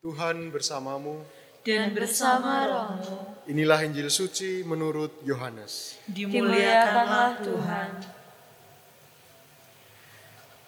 Tuhan 0.00 0.48
bersamamu. 0.48 1.20
dan 1.60 1.92
bersama 1.92 2.64
rohmu 2.64 3.36
Inilah 3.44 3.84
Injil 3.84 4.08
suci 4.08 4.64
menurut 4.64 5.12
Yohanes. 5.28 6.00
dimuliakanlah 6.08 7.44
Tuhan. 7.44 7.88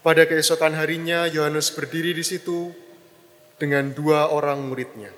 Pada 0.04 0.28
keesokan 0.28 0.76
harinya 0.76 1.24
Yohanes 1.32 1.72
berdiri 1.72 2.12
di 2.12 2.20
situ 2.20 2.76
dengan 3.56 3.96
dua 3.96 4.28
orang 4.28 4.68
muridnya. 4.68 5.08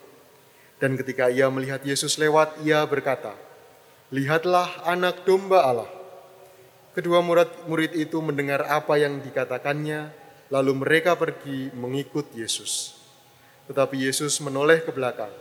Dan 0.79 0.95
ketika 0.95 1.27
ia 1.27 1.51
melihat 1.51 1.83
Yesus 1.83 2.15
lewat, 2.15 2.63
ia 2.63 2.87
berkata, 2.87 3.35
"Lihatlah 4.15 4.87
anak 4.87 5.27
domba 5.27 5.67
Allah." 5.67 5.91
Kedua 6.95 7.19
murid-murid 7.19 7.99
itu 7.99 8.23
mendengar 8.23 8.63
apa 8.71 8.95
yang 8.95 9.19
dikatakannya, 9.19 10.15
lalu 10.55 10.73
mereka 10.79 11.19
pergi 11.19 11.75
mengikut 11.75 12.31
Yesus. 12.39 13.04
Tetapi 13.65 13.97
Yesus 13.97 14.37
menoleh 14.45 14.85
ke 14.85 14.93
belakang. 14.93 15.33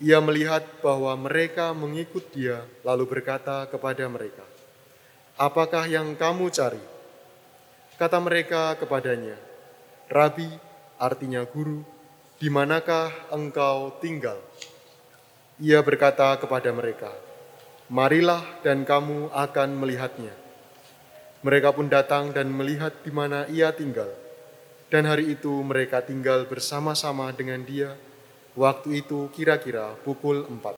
Ia 0.00 0.16
melihat 0.22 0.64
bahwa 0.80 1.12
mereka 1.18 1.76
mengikut 1.76 2.32
dia, 2.32 2.64
lalu 2.80 3.04
berkata 3.04 3.68
kepada 3.68 4.06
mereka, 4.08 4.46
"Apakah 5.36 5.84
yang 5.84 6.16
kamu 6.16 6.48
cari?" 6.48 6.80
Kata 8.00 8.16
mereka 8.16 8.80
kepadanya, 8.80 9.36
"Rabi, 10.08 10.48
artinya 10.96 11.44
guru, 11.44 11.84
di 12.40 12.48
manakah 12.48 13.12
engkau 13.28 13.92
tinggal?" 14.00 14.40
Ia 15.60 15.84
berkata 15.84 16.32
kepada 16.40 16.72
mereka, 16.72 17.12
"Marilah 17.92 18.40
dan 18.64 18.88
kamu 18.88 19.28
akan 19.36 19.70
melihatnya." 19.76 20.32
Mereka 21.44 21.72
pun 21.72 21.88
datang 21.88 22.32
dan 22.32 22.52
melihat 22.52 22.92
di 23.04 23.12
mana 23.12 23.44
ia 23.52 23.72
tinggal. 23.72 24.08
Dan 24.90 25.06
hari 25.06 25.38
itu 25.38 25.62
mereka 25.62 26.02
tinggal 26.02 26.50
bersama-sama 26.50 27.30
dengan 27.30 27.62
dia. 27.62 27.94
Waktu 28.58 29.06
itu 29.06 29.30
kira-kira 29.30 29.94
pukul 30.02 30.42
empat. 30.50 30.74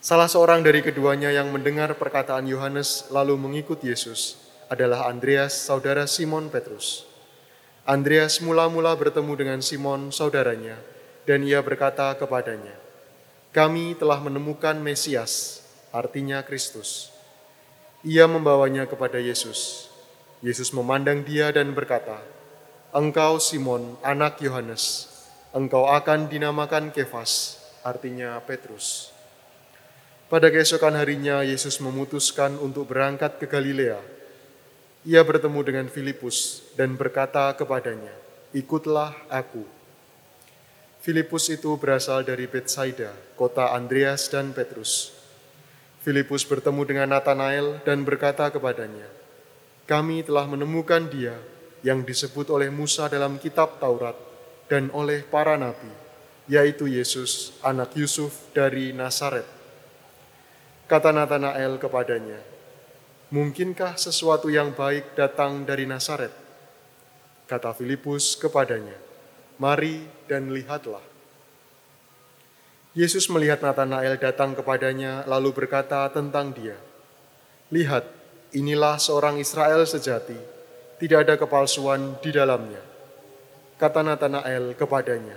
Salah 0.00 0.26
seorang 0.26 0.64
dari 0.64 0.80
keduanya 0.80 1.28
yang 1.28 1.52
mendengar 1.52 1.92
perkataan 1.94 2.48
Yohanes 2.48 3.12
lalu 3.12 3.36
mengikut 3.36 3.84
Yesus 3.84 4.40
adalah 4.72 5.06
Andreas, 5.12 5.52
saudara 5.52 6.08
Simon 6.08 6.48
Petrus. 6.48 7.04
Andreas 7.84 8.40
mula-mula 8.40 8.96
bertemu 8.96 9.32
dengan 9.36 9.60
Simon, 9.60 10.08
saudaranya, 10.08 10.80
dan 11.28 11.44
ia 11.44 11.60
berkata 11.60 12.16
kepadanya, 12.16 12.72
"Kami 13.52 13.92
telah 13.92 14.16
menemukan 14.24 14.80
Mesias, 14.80 15.60
artinya 15.92 16.40
Kristus." 16.40 17.12
Ia 18.00 18.24
membawanya 18.24 18.88
kepada 18.88 19.20
Yesus. 19.20 19.91
Yesus 20.42 20.74
memandang 20.74 21.22
dia 21.22 21.54
dan 21.54 21.70
berkata, 21.70 22.18
"Engkau 22.90 23.38
Simon, 23.38 23.94
anak 24.02 24.42
Yohanes, 24.42 25.06
engkau 25.54 25.86
akan 25.86 26.26
dinamakan 26.26 26.90
Kefas, 26.90 27.62
artinya 27.86 28.42
Petrus." 28.42 29.14
Pada 30.26 30.50
keesokan 30.50 30.98
harinya, 30.98 31.46
Yesus 31.46 31.78
memutuskan 31.78 32.58
untuk 32.58 32.90
berangkat 32.90 33.38
ke 33.38 33.46
Galilea. 33.46 34.02
Ia 35.06 35.22
bertemu 35.22 35.62
dengan 35.62 35.86
Filipus 35.86 36.66
dan 36.74 36.98
berkata 36.98 37.54
kepadanya, 37.54 38.10
"Ikutlah 38.50 39.14
aku." 39.30 39.62
Filipus 41.06 41.54
itu 41.54 41.70
berasal 41.78 42.26
dari 42.26 42.50
Betsaida, 42.50 43.14
kota 43.38 43.70
Andreas 43.78 44.26
dan 44.26 44.50
Petrus. 44.50 45.14
Filipus 46.02 46.42
bertemu 46.42 46.82
dengan 46.82 47.14
Nathanael 47.14 47.78
dan 47.86 48.02
berkata 48.02 48.50
kepadanya, 48.50 49.21
"Kami 49.84 50.22
telah 50.22 50.46
menemukan 50.46 51.10
Dia 51.10 51.34
yang 51.82 52.06
disebut 52.06 52.48
oleh 52.50 52.70
Musa 52.70 53.10
dalam 53.10 53.36
kitab 53.42 53.82
Taurat 53.82 54.14
dan 54.70 54.88
oleh 54.94 55.26
para 55.26 55.58
nabi, 55.58 55.90
yaitu 56.46 56.86
Yesus, 56.86 57.58
anak 57.66 57.94
Yusuf 57.98 58.50
dari 58.54 58.94
Nazaret." 58.94 59.44
Kata 60.86 61.08
Nathanael 61.08 61.80
kepadanya, 61.80 62.38
"Mungkinkah 63.32 63.96
sesuatu 63.96 64.52
yang 64.52 64.76
baik 64.76 65.16
datang 65.16 65.64
dari 65.64 65.88
Nazaret?" 65.88 66.32
Kata 67.48 67.74
Filipus 67.74 68.38
kepadanya, 68.38 68.96
"Mari 69.58 70.04
dan 70.28 70.52
lihatlah." 70.52 71.02
Yesus 72.92 73.32
melihat 73.32 73.64
Nathanael 73.64 74.20
datang 74.20 74.52
kepadanya, 74.52 75.24
lalu 75.24 75.48
berkata 75.56 76.04
tentang 76.12 76.52
dia, 76.52 76.76
"Lihat, 77.72 78.21
inilah 78.52 79.00
seorang 79.00 79.40
Israel 79.40 79.84
sejati, 79.84 80.36
tidak 81.00 81.28
ada 81.28 81.34
kepalsuan 81.40 82.16
di 82.20 82.30
dalamnya." 82.32 82.80
Kata 83.80 84.06
Nathanael 84.06 84.78
kepadanya, 84.78 85.34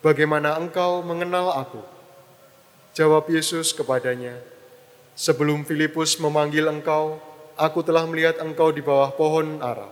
"Bagaimana 0.00 0.56
engkau 0.56 1.04
mengenal 1.04 1.52
aku?" 1.52 1.84
Jawab 2.96 3.28
Yesus 3.28 3.76
kepadanya, 3.76 4.40
"Sebelum 5.12 5.68
Filipus 5.68 6.16
memanggil 6.16 6.64
engkau, 6.64 7.20
aku 7.60 7.84
telah 7.84 8.08
melihat 8.08 8.40
engkau 8.40 8.72
di 8.72 8.80
bawah 8.80 9.12
pohon 9.12 9.60
ara." 9.60 9.88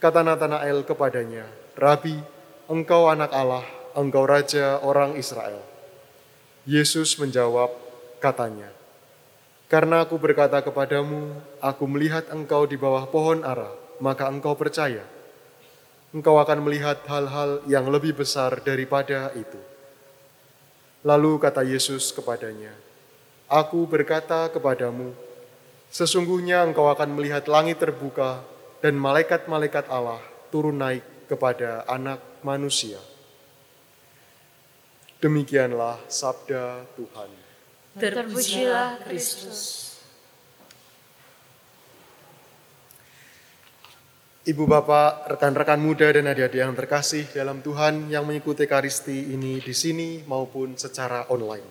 Kata 0.00 0.24
Nathanael 0.24 0.80
kepadanya, 0.88 1.44
"Rabi, 1.76 2.16
engkau 2.72 3.12
anak 3.12 3.28
Allah, 3.36 3.64
engkau 3.92 4.24
raja 4.24 4.80
orang 4.80 5.20
Israel." 5.20 5.60
Yesus 6.64 7.20
menjawab, 7.20 7.68
katanya, 8.16 8.72
"Karena 9.70 10.02
aku 10.02 10.18
berkata 10.18 10.58
kepadamu, 10.58 11.30
aku 11.62 11.86
melihat 11.86 12.26
engkau 12.34 12.66
di 12.66 12.74
bawah 12.74 13.06
pohon 13.06 13.46
ara, 13.46 13.70
maka 14.02 14.26
engkau 14.26 14.58
percaya. 14.58 15.06
Engkau 16.10 16.42
akan 16.42 16.66
melihat 16.66 16.98
hal-hal 17.06 17.62
yang 17.70 17.86
lebih 17.86 18.18
besar 18.18 18.58
daripada 18.66 19.30
itu." 19.38 19.62
Lalu 21.06 21.38
kata 21.38 21.62
Yesus 21.62 22.10
kepadanya, 22.10 22.74
"Aku 23.46 23.86
berkata 23.86 24.50
kepadamu, 24.50 25.14
sesungguhnya 25.86 26.66
engkau 26.66 26.90
akan 26.90 27.14
melihat 27.14 27.46
langit 27.46 27.78
terbuka 27.78 28.42
dan 28.82 28.98
malaikat-malaikat 28.98 29.86
Allah 29.86 30.18
turun 30.50 30.82
naik 30.82 31.06
kepada 31.30 31.86
anak 31.86 32.18
manusia." 32.42 32.98
Demikianlah 35.22 36.00
sabda 36.10 36.90
Tuhan. 36.98 37.49
Terpujilah 38.00 39.04
Kristus. 39.04 39.92
Ibu 44.40 44.64
bapak, 44.64 45.28
rekan-rekan 45.36 45.76
muda 45.76 46.08
dan 46.08 46.32
adik-adik 46.32 46.64
yang 46.64 46.72
terkasih 46.72 47.28
dalam 47.28 47.60
Tuhan 47.60 48.08
yang 48.08 48.24
mengikuti 48.24 48.64
karisti 48.64 49.36
ini 49.36 49.60
di 49.60 49.76
sini 49.76 50.24
maupun 50.24 50.80
secara 50.80 51.28
online. 51.28 51.68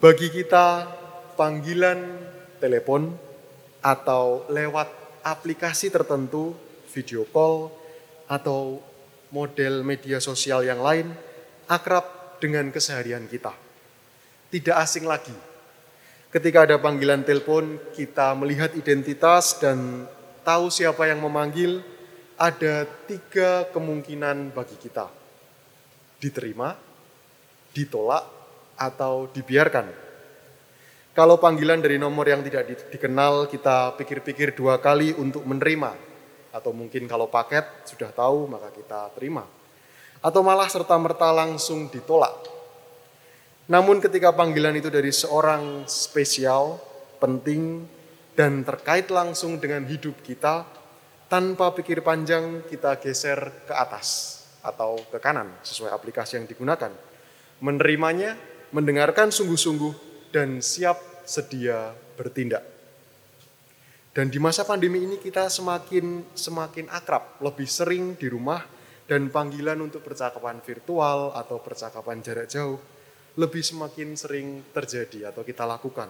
Bagi 0.00 0.32
kita, 0.32 0.88
panggilan 1.36 2.00
telepon 2.56 3.12
atau 3.84 4.48
lewat 4.48 5.20
aplikasi 5.28 5.92
tertentu, 5.92 6.56
video 6.88 7.28
call, 7.28 7.68
atau 8.24 8.80
model 9.28 9.84
media 9.84 10.24
sosial 10.24 10.64
yang 10.64 10.80
lain 10.80 11.12
akrab 11.68 12.40
dengan 12.40 12.72
keseharian 12.72 13.28
kita. 13.28 13.65
Tidak 14.56 14.72
asing 14.72 15.04
lagi. 15.04 15.36
Ketika 16.32 16.64
ada 16.64 16.80
panggilan 16.80 17.20
telepon, 17.28 17.76
kita 17.92 18.32
melihat 18.32 18.72
identitas 18.72 19.52
dan 19.60 20.08
tahu 20.48 20.72
siapa 20.72 21.04
yang 21.04 21.20
memanggil, 21.20 21.84
ada 22.40 22.88
tiga 23.04 23.68
kemungkinan 23.68 24.56
bagi 24.56 24.80
kita. 24.80 25.12
Diterima, 26.16 26.72
ditolak, 27.76 28.24
atau 28.80 29.28
dibiarkan. 29.28 29.92
Kalau 31.12 31.36
panggilan 31.36 31.84
dari 31.84 32.00
nomor 32.00 32.24
yang 32.24 32.40
tidak 32.40 32.64
di- 32.64 32.96
dikenal, 32.96 33.52
kita 33.52 33.92
pikir-pikir 34.00 34.56
dua 34.56 34.80
kali 34.80 35.12
untuk 35.20 35.44
menerima. 35.44 35.92
Atau 36.48 36.72
mungkin 36.72 37.04
kalau 37.04 37.28
paket 37.28 37.68
sudah 37.84 38.08
tahu, 38.08 38.48
maka 38.48 38.72
kita 38.72 39.12
terima. 39.20 39.44
Atau 40.24 40.40
malah 40.40 40.72
serta-merta 40.72 41.28
langsung 41.28 41.92
ditolak. 41.92 42.45
Namun 43.66 43.98
ketika 43.98 44.30
panggilan 44.30 44.78
itu 44.78 44.86
dari 44.86 45.10
seorang 45.10 45.90
spesial, 45.90 46.78
penting, 47.18 47.82
dan 48.38 48.62
terkait 48.62 49.10
langsung 49.10 49.58
dengan 49.58 49.82
hidup 49.82 50.22
kita, 50.22 50.62
tanpa 51.26 51.74
pikir 51.74 52.06
panjang 52.06 52.62
kita 52.70 53.02
geser 53.02 53.66
ke 53.66 53.74
atas 53.74 54.38
atau 54.62 55.02
ke 55.10 55.18
kanan 55.18 55.50
sesuai 55.66 55.90
aplikasi 55.90 56.38
yang 56.38 56.46
digunakan. 56.46 56.94
Menerimanya, 57.58 58.38
mendengarkan 58.70 59.34
sungguh-sungguh, 59.34 60.30
dan 60.30 60.62
siap 60.62 61.26
sedia 61.26 61.90
bertindak. 62.14 62.62
Dan 64.14 64.30
di 64.30 64.38
masa 64.38 64.62
pandemi 64.62 65.02
ini 65.02 65.18
kita 65.18 65.50
semakin 65.50 66.38
semakin 66.38 66.86
akrab, 66.86 67.42
lebih 67.42 67.66
sering 67.66 68.14
di 68.14 68.30
rumah 68.30 68.62
dan 69.10 69.26
panggilan 69.26 69.76
untuk 69.82 70.06
percakapan 70.06 70.62
virtual 70.62 71.34
atau 71.34 71.58
percakapan 71.58 72.22
jarak 72.22 72.46
jauh 72.46 72.95
lebih 73.36 73.60
semakin 73.60 74.16
sering 74.16 74.64
terjadi 74.72 75.30
atau 75.30 75.44
kita 75.44 75.68
lakukan. 75.68 76.08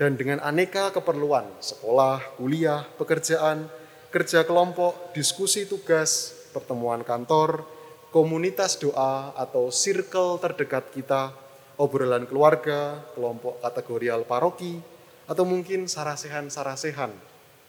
Dan 0.00 0.16
dengan 0.16 0.40
aneka 0.40 0.88
keperluan, 0.96 1.44
sekolah, 1.60 2.40
kuliah, 2.40 2.88
pekerjaan, 2.96 3.68
kerja 4.08 4.48
kelompok, 4.48 5.12
diskusi 5.12 5.68
tugas, 5.68 6.32
pertemuan 6.56 7.04
kantor, 7.04 7.68
komunitas 8.08 8.80
doa 8.80 9.36
atau 9.36 9.68
circle 9.68 10.40
terdekat 10.40 10.88
kita, 10.96 11.36
obrolan 11.76 12.24
keluarga, 12.24 13.04
kelompok 13.12 13.60
kategorial 13.60 14.24
paroki, 14.24 14.80
atau 15.28 15.44
mungkin 15.44 15.84
sarasehan-sarasehan 15.86 17.12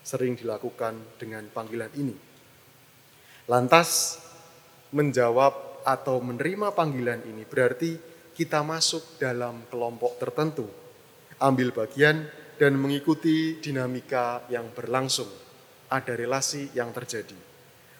sering 0.02 0.34
dilakukan 0.40 0.98
dengan 1.20 1.46
panggilan 1.52 1.92
ini. 2.00 2.16
Lantas, 3.52 4.18
menjawab 4.96 5.84
atau 5.86 6.20
menerima 6.24 6.74
panggilan 6.74 7.22
ini 7.26 7.44
berarti 7.48 8.11
kita 8.36 8.64
masuk 8.64 9.20
dalam 9.20 9.68
kelompok 9.68 10.18
tertentu, 10.18 10.68
ambil 11.42 11.76
bagian 11.76 12.28
dan 12.62 12.78
mengikuti 12.78 13.58
dinamika 13.58 14.46
yang 14.48 14.70
berlangsung. 14.72 15.30
Ada 15.92 16.16
relasi 16.16 16.72
yang 16.72 16.96
terjadi. 16.96 17.36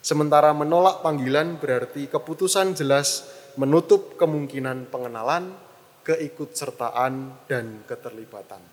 Sementara 0.02 0.56
menolak 0.56 1.04
panggilan 1.06 1.60
berarti 1.62 2.08
keputusan 2.10 2.74
jelas 2.74 3.28
menutup 3.60 4.16
kemungkinan 4.16 4.88
pengenalan, 4.88 5.54
keikutsertaan, 6.08 7.46
dan 7.46 7.84
keterlibatan. 7.86 8.64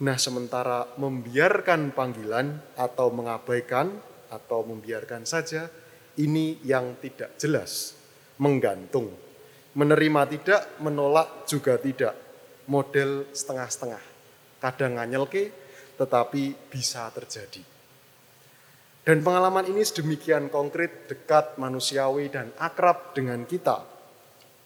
Nah, 0.00 0.16
sementara 0.16 0.88
membiarkan 0.96 1.92
panggilan 1.92 2.56
atau 2.72 3.12
mengabaikan 3.12 3.92
atau 4.32 4.64
membiarkan 4.64 5.28
saja, 5.28 5.68
ini 6.16 6.56
yang 6.64 6.96
tidak 7.04 7.36
jelas, 7.36 7.92
menggantung. 8.40 9.12
Menerima 9.70 10.22
tidak, 10.26 10.82
menolak 10.82 11.46
juga 11.46 11.78
tidak. 11.78 12.14
Model 12.66 13.30
setengah-setengah. 13.30 14.02
Kadang 14.58 14.98
nganyelke, 14.98 15.44
tetapi 15.94 16.72
bisa 16.72 17.06
terjadi. 17.14 17.62
Dan 19.00 19.24
pengalaman 19.24 19.64
ini 19.68 19.80
sedemikian 19.80 20.52
konkret, 20.52 21.08
dekat, 21.08 21.56
manusiawi, 21.56 22.28
dan 22.28 22.52
akrab 22.60 23.16
dengan 23.16 23.42
kita. 23.48 23.82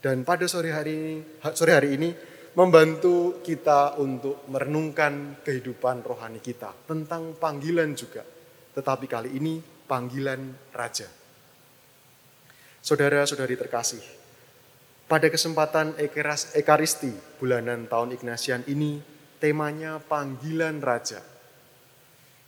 Dan 0.03 0.27
pada 0.27 0.45
sore 0.51 0.75
hari 0.75 0.93
ini, 0.93 1.15
sore 1.55 1.73
hari 1.73 1.97
ini 1.97 2.11
membantu 2.55 3.41
kita 3.43 3.99
untuk 3.99 4.47
merenungkan 4.51 5.43
kehidupan 5.43 6.07
rohani 6.07 6.39
kita 6.39 6.87
tentang 6.87 7.35
panggilan 7.39 7.95
juga. 7.97 8.23
Tetapi 8.75 9.07
kali 9.07 9.31
ini 9.39 9.59
panggilan 9.63 10.71
raja. 10.75 11.07
Saudara-saudari 12.85 13.57
terkasih, 13.57 14.03
pada 15.05 15.29
kesempatan 15.29 15.95
Ekaristi 16.57 17.13
bulanan 17.37 17.85
tahun 17.85 18.17
Ignatian 18.17 18.65
ini 18.69 19.01
temanya 19.37 20.01
panggilan 20.01 20.81
raja. 20.81 21.21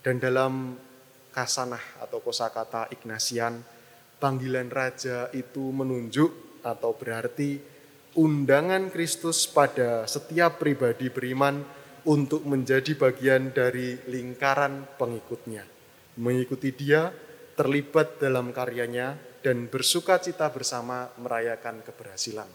Dan 0.00 0.22
dalam 0.22 0.78
kasanah 1.34 2.00
atau 2.00 2.22
kosakata 2.22 2.88
Ignatian, 2.94 3.60
panggilan 4.16 4.72
raja 4.72 5.28
itu 5.36 5.68
menunjuk 5.74 6.62
atau 6.64 6.96
berarti 6.96 7.60
undangan 8.16 8.88
Kristus 8.88 9.44
pada 9.44 10.08
setiap 10.08 10.56
pribadi 10.56 11.12
beriman 11.12 11.60
untuk 12.08 12.46
menjadi 12.48 12.96
bagian 12.96 13.52
dari 13.52 13.98
lingkaran 14.08 14.96
pengikutnya. 14.96 15.66
Mengikuti 16.16 16.72
dia, 16.72 17.12
terlibat 17.58 18.16
dalam 18.22 18.54
karyanya, 18.54 19.18
dan 19.46 19.70
bersuka 19.70 20.18
cita 20.18 20.50
bersama 20.50 21.06
merayakan 21.22 21.78
keberhasilan. 21.86 22.50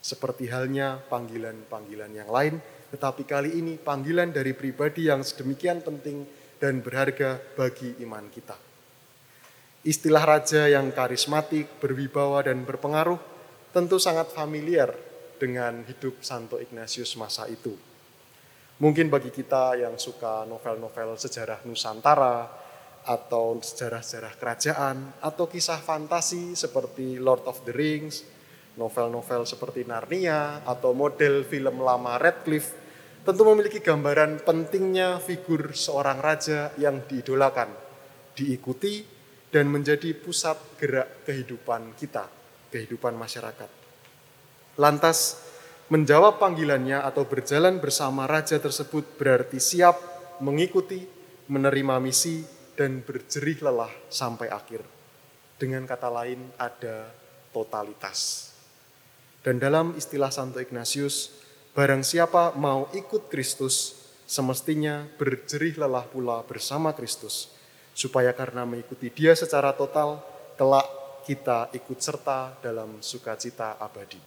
Seperti 0.00 0.48
halnya 0.48 0.96
panggilan-panggilan 1.12 2.08
yang 2.16 2.32
lain, 2.32 2.56
tetapi 2.88 3.28
kali 3.28 3.60
ini 3.60 3.76
panggilan 3.76 4.32
dari 4.32 4.56
pribadi 4.56 5.12
yang 5.12 5.20
sedemikian 5.20 5.84
penting 5.84 6.24
dan 6.56 6.80
berharga 6.80 7.36
bagi 7.52 8.00
iman 8.00 8.32
kita. 8.32 8.56
Istilah 9.84 10.24
raja 10.24 10.64
yang 10.72 10.88
karismatik, 10.88 11.76
berwibawa, 11.84 12.48
dan 12.48 12.64
berpengaruh 12.64 13.20
tentu 13.76 14.00
sangat 14.00 14.32
familiar 14.32 14.96
dengan 15.36 15.84
hidup 15.84 16.24
Santo 16.24 16.56
Ignatius 16.56 17.12
masa 17.20 17.44
itu. 17.44 17.76
Mungkin 18.80 19.12
bagi 19.12 19.28
kita 19.28 19.76
yang 19.76 20.00
suka 20.00 20.48
novel-novel 20.48 21.20
sejarah 21.20 21.60
Nusantara, 21.68 22.48
atau 23.06 23.62
sejarah-sejarah 23.62 24.34
kerajaan, 24.34 24.96
atau 25.22 25.46
kisah 25.46 25.78
fantasi 25.78 26.58
seperti 26.58 27.22
Lord 27.22 27.46
of 27.46 27.62
the 27.62 27.70
Rings, 27.70 28.26
novel-novel 28.74 29.46
seperti 29.46 29.86
Narnia, 29.86 30.66
atau 30.66 30.90
model 30.90 31.46
film 31.46 31.86
lama 31.86 32.18
Radcliffe, 32.18 32.74
tentu 33.22 33.42
memiliki 33.46 33.78
gambaran 33.78 34.42
pentingnya 34.42 35.22
figur 35.22 35.72
seorang 35.72 36.18
raja 36.18 36.74
yang 36.76 37.06
diidolakan, 37.06 37.70
diikuti, 38.34 39.06
dan 39.48 39.70
menjadi 39.70 40.10
pusat 40.18 40.58
gerak 40.76 41.22
kehidupan 41.22 41.94
kita 41.94 42.36
kehidupan 42.76 43.14
masyarakat. 43.16 43.70
Lantas, 44.76 45.40
menjawab 45.88 46.36
panggilannya 46.36 47.00
atau 47.00 47.24
berjalan 47.24 47.80
bersama 47.80 48.28
raja 48.28 48.60
tersebut 48.60 49.16
berarti 49.16 49.56
siap 49.56 49.96
mengikuti, 50.42 51.00
menerima 51.48 51.96
misi, 52.02 52.44
dan 52.76 53.00
berjerih 53.02 53.64
lelah 53.64 53.90
sampai 54.12 54.52
akhir. 54.52 54.84
Dengan 55.56 55.88
kata 55.88 56.12
lain, 56.12 56.52
ada 56.60 57.08
totalitas. 57.50 58.52
Dan 59.40 59.56
dalam 59.56 59.96
istilah 59.96 60.28
Santo 60.28 60.60
Ignatius, 60.60 61.32
barang 61.72 62.04
siapa 62.04 62.52
mau 62.54 62.92
ikut 62.92 63.32
Kristus, 63.32 63.96
semestinya 64.28 65.08
berjerih 65.16 65.80
lelah 65.80 66.04
pula 66.04 66.44
bersama 66.44 66.92
Kristus, 66.92 67.48
supaya 67.96 68.36
karena 68.36 68.68
mengikuti 68.68 69.08
Dia 69.08 69.32
secara 69.32 69.72
total, 69.72 70.20
kelak 70.60 70.84
kita 71.24 71.72
ikut 71.72 71.98
serta 71.98 72.60
dalam 72.60 73.00
sukacita 73.00 73.80
abadi. 73.80 74.20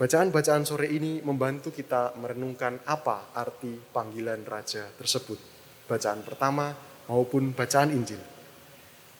Bacaan-bacaan 0.00 0.64
sore 0.64 0.88
ini 0.88 1.20
membantu 1.20 1.68
kita 1.68 2.16
merenungkan 2.16 2.80
apa 2.88 3.36
arti 3.36 3.76
panggilan 3.92 4.48
raja 4.48 4.88
tersebut. 4.96 5.59
Bacaan 5.90 6.22
pertama 6.22 6.70
maupun 7.10 7.50
bacaan 7.50 7.90
Injil. 7.90 8.22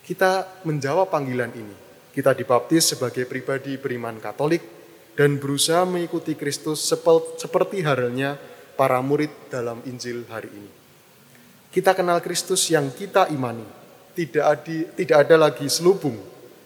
Kita 0.07 0.63
menjawab 0.63 1.11
panggilan 1.11 1.51
ini. 1.59 1.75
Kita 2.15 2.31
dibaptis 2.31 2.95
sebagai 2.95 3.27
pribadi 3.27 3.75
beriman 3.75 4.23
Katolik 4.23 4.63
dan 5.19 5.43
berusaha 5.43 5.83
mengikuti 5.83 6.39
Kristus 6.39 6.87
seperti 7.35 7.83
halnya 7.83 8.39
para 8.79 9.03
murid 9.03 9.51
dalam 9.51 9.83
Injil 9.83 10.23
hari 10.31 10.51
ini. 10.55 10.71
Kita 11.75 11.95
kenal 11.95 12.23
Kristus 12.23 12.67
yang 12.71 12.91
kita 12.91 13.31
imani, 13.31 13.67
tidak 14.15 14.45
ada, 14.47 14.79
tidak 14.95 15.19
ada 15.27 15.37
lagi 15.39 15.67
selubung 15.71 16.19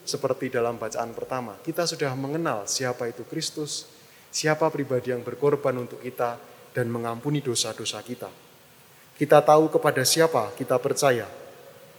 seperti 0.04 0.52
dalam 0.52 0.76
bacaan 0.76 1.12
pertama. 1.16 1.56
Kita 1.61 1.88
sudah 1.88 2.12
mengenal 2.16 2.68
siapa 2.68 3.08
itu 3.08 3.25
Kristus, 3.28 3.88
siapa 4.32 4.68
pribadi 4.68 5.12
yang 5.12 5.25
berkorban 5.25 5.76
untuk 5.80 6.00
kita 6.00 6.37
dan 6.73 6.88
mengampuni 6.88 7.44
dosa-dosa 7.44 8.00
kita. 8.00 8.43
Kita 9.14 9.38
tahu 9.38 9.71
kepada 9.71 10.02
siapa 10.02 10.50
kita 10.59 10.75
percaya. 10.83 11.30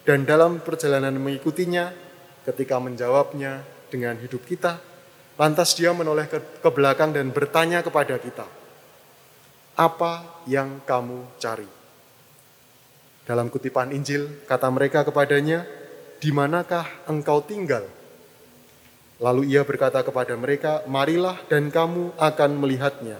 Dan 0.05 0.27
dalam 0.27 0.61
perjalanan 0.61 1.15
mengikutinya, 1.17 1.89
ketika 2.45 2.77
menjawabnya 2.77 3.65
dengan 3.89 4.13
hidup 4.21 4.45
kita, 4.45 4.77
lantas 5.39 5.73
dia 5.73 5.95
menoleh 5.95 6.29
ke, 6.29 6.69
belakang 6.69 7.15
dan 7.15 7.33
bertanya 7.33 7.81
kepada 7.81 8.19
kita, 8.21 8.45
apa 9.75 10.43
yang 10.45 10.83
kamu 10.85 11.25
cari? 11.41 11.67
Dalam 13.25 13.49
kutipan 13.49 13.89
Injil, 13.89 14.45
kata 14.45 14.69
mereka 14.69 15.01
kepadanya, 15.01 15.65
"Di 16.21 16.29
manakah 16.29 16.85
engkau 17.09 17.41
tinggal?" 17.41 17.89
Lalu 19.17 19.55
ia 19.55 19.65
berkata 19.65 20.05
kepada 20.05 20.37
mereka, 20.37 20.85
"Marilah 20.85 21.41
dan 21.49 21.73
kamu 21.73 22.13
akan 22.19 22.51
melihatnya." 22.61 23.17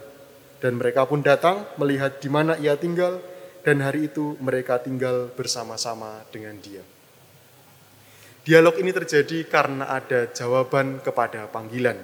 Dan 0.62 0.78
mereka 0.78 1.10
pun 1.10 1.26
datang 1.26 1.66
melihat 1.82 2.22
di 2.22 2.30
mana 2.30 2.54
ia 2.62 2.78
tinggal, 2.78 3.18
dan 3.66 3.82
hari 3.82 4.14
itu 4.14 4.38
mereka 4.38 4.78
tinggal 4.78 5.34
bersama-sama 5.34 6.22
dengan 6.30 6.54
dia. 6.62 6.86
Dialog 8.46 8.78
ini 8.78 8.94
terjadi 8.94 9.42
karena 9.50 9.90
ada 9.90 10.30
jawaban 10.30 11.02
kepada 11.02 11.50
panggilan, 11.50 11.98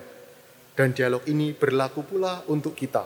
dan 0.74 0.90
dialog 0.90 1.22
ini 1.30 1.54
berlaku 1.54 2.02
pula 2.02 2.42
untuk 2.50 2.74
kita. 2.74 3.06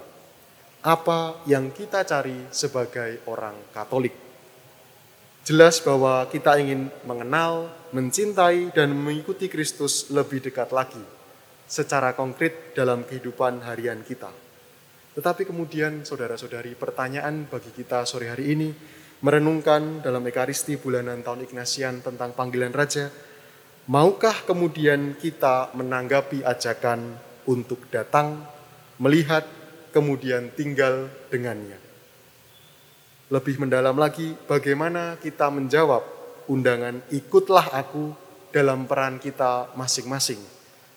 Apa 0.88 1.44
yang 1.44 1.76
kita 1.76 2.08
cari 2.08 2.48
sebagai 2.48 3.28
orang 3.28 3.76
Katolik? 3.76 4.16
Jelas 5.44 5.84
bahwa 5.84 6.24
kita 6.32 6.56
ingin 6.56 6.88
mengenal, 7.04 7.68
mencintai, 7.92 8.72
dan 8.72 8.96
mengikuti 8.96 9.52
Kristus 9.52 10.08
lebih 10.08 10.40
dekat 10.40 10.72
lagi 10.72 11.04
secara 11.68 12.16
konkret 12.16 12.72
dalam 12.72 13.04
kehidupan 13.04 13.68
harian 13.68 14.00
kita. 14.08 14.45
Tetapi 15.16 15.48
kemudian 15.48 16.04
saudara-saudari 16.04 16.76
pertanyaan 16.76 17.48
bagi 17.48 17.72
kita 17.72 18.04
sore 18.04 18.28
hari 18.28 18.52
ini 18.52 18.70
merenungkan 19.24 20.04
dalam 20.04 20.20
Ekaristi 20.28 20.76
bulanan 20.76 21.24
tahun 21.24 21.48
Ignatian 21.48 22.04
tentang 22.04 22.36
panggilan 22.36 22.76
Raja, 22.76 23.08
maukah 23.88 24.44
kemudian 24.44 25.16
kita 25.16 25.72
menanggapi 25.72 26.44
ajakan 26.44 27.16
untuk 27.48 27.88
datang, 27.88 28.44
melihat, 29.00 29.48
kemudian 29.96 30.52
tinggal 30.52 31.08
dengannya? 31.32 31.80
Lebih 33.32 33.56
mendalam 33.64 33.96
lagi, 33.96 34.36
bagaimana 34.46 35.16
kita 35.24 35.48
menjawab 35.48 36.04
undangan 36.52 37.00
ikutlah 37.08 37.72
aku 37.72 38.12
dalam 38.52 38.84
peran 38.84 39.18
kita 39.24 39.72
masing-masing 39.80 40.44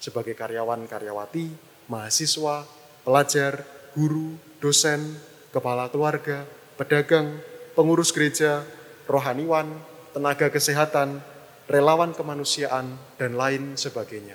sebagai 0.02 0.34
karyawan-karyawati, 0.34 1.54
mahasiswa, 1.86 2.66
pelajar, 3.06 3.77
guru, 3.94 4.36
dosen, 4.58 5.16
kepala 5.54 5.88
keluarga, 5.88 6.44
pedagang, 6.76 7.40
pengurus 7.78 8.10
gereja, 8.10 8.66
rohaniwan, 9.08 9.66
tenaga 10.12 10.50
kesehatan, 10.50 11.22
relawan 11.68 12.12
kemanusiaan, 12.12 12.96
dan 13.16 13.36
lain 13.36 13.76
sebagainya. 13.78 14.34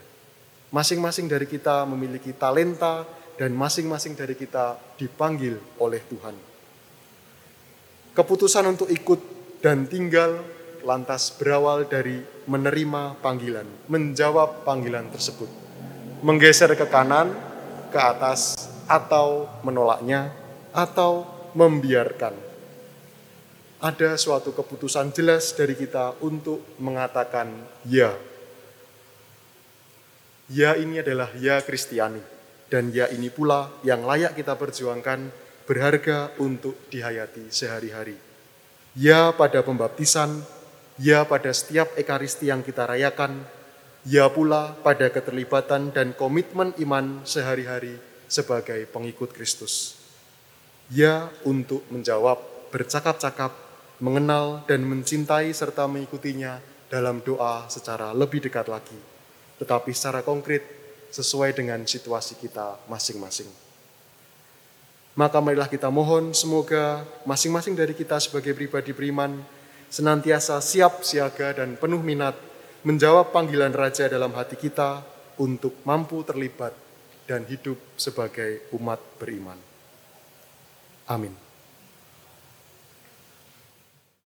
Masing-masing 0.74 1.29
dari 1.29 1.45
kita 1.45 1.86
memiliki 1.86 2.33
talenta 2.33 3.05
dan 3.38 3.53
masing-masing 3.53 4.17
dari 4.17 4.33
kita 4.33 4.77
dipanggil 4.98 5.57
oleh 5.81 6.01
Tuhan. 6.05 6.36
Keputusan 8.13 8.65
untuk 8.69 8.89
ikut 8.89 9.19
dan 9.62 9.89
tinggal 9.89 10.41
lantas 10.86 11.33
berawal 11.33 11.88
dari 11.88 12.22
menerima 12.45 13.17
panggilan, 13.24 13.65
menjawab 13.89 14.67
panggilan 14.67 15.10
tersebut, 15.10 15.50
menggeser 16.22 16.75
ke 16.75 16.86
kanan, 16.91 17.31
ke 17.89 17.98
atas, 17.98 18.73
atau 18.87 19.49
menolaknya, 19.61 20.33
atau 20.73 21.27
membiarkan. 21.53 22.33
Ada 23.83 24.15
suatu 24.15 24.55
keputusan 24.55 25.11
jelas 25.11 25.51
dari 25.53 25.75
kita 25.75 26.15
untuk 26.23 26.63
mengatakan 26.79 27.51
ya 27.83 28.15
Ya 30.51 30.75
ini 30.75 30.99
adalah 30.99 31.31
ya 31.39 31.63
Kristiani 31.63 32.19
dan 32.67 32.91
ya 32.91 33.07
ini 33.09 33.31
pula 33.31 33.71
yang 33.81 34.03
layak 34.03 34.35
kita 34.35 34.59
perjuangkan 34.59 35.31
berharga 35.63 36.35
untuk 36.37 36.75
dihayati 36.91 37.47
sehari-hari. 37.47 38.19
Ya 38.93 39.31
pada 39.33 39.63
pembaptisan, 39.63 40.43
ya 40.99 41.23
pada 41.25 41.49
setiap 41.55 41.95
ekaristi 41.95 42.51
yang 42.51 42.59
kita 42.59 42.85
rayakan, 42.85 43.41
ya 44.03 44.27
pula 44.29 44.75
pada 44.83 45.07
keterlibatan 45.09 45.95
dan 45.95 46.11
komitmen 46.13 46.75
iman 46.83 47.23
sehari-hari 47.23 47.97
sebagai 48.33 48.89
pengikut 48.89 49.29
Kristus. 49.29 50.01
Ya 50.89 51.29
untuk 51.45 51.85
menjawab, 51.93 52.41
bercakap-cakap, 52.73 53.53
mengenal 54.01 54.65
dan 54.65 54.81
mencintai 54.81 55.53
serta 55.53 55.85
mengikutinya 55.85 56.57
dalam 56.89 57.21
doa 57.21 57.69
secara 57.69 58.09
lebih 58.11 58.41
dekat 58.41 58.65
lagi 58.65 59.13
tetapi 59.63 59.95
secara 59.95 60.19
konkret 60.25 60.59
sesuai 61.13 61.55
dengan 61.55 61.79
situasi 61.87 62.35
kita 62.35 62.83
masing-masing. 62.91 63.47
Maka 65.15 65.39
marilah 65.39 65.71
kita 65.71 65.87
mohon 65.93 66.35
semoga 66.35 67.07
masing-masing 67.23 67.77
dari 67.77 67.95
kita 67.95 68.19
sebagai 68.19 68.51
pribadi 68.57 68.91
beriman 68.91 69.39
senantiasa 69.87 70.59
siap, 70.59 71.05
siaga, 71.05 71.53
dan 71.53 71.77
penuh 71.79 72.01
minat 72.03 72.33
menjawab 72.83 73.29
panggilan 73.31 73.71
Raja 73.71 74.09
dalam 74.11 74.33
hati 74.33 74.57
kita 74.57 75.05
untuk 75.37 75.77
mampu 75.87 76.25
terlibat 76.27 76.75
dan 77.30 77.48
hidup 77.48 77.80
sebagai 77.96 78.68
umat 78.75 79.00
beriman. 79.20 79.58
Amin. 81.08 81.52